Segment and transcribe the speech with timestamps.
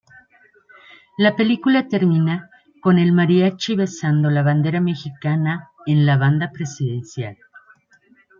[1.19, 2.49] La película termina
[2.81, 7.37] con el Mariachi besando la bandera mexicana en la banda presidencial.